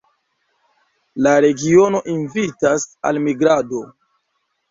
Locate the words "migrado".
3.29-3.83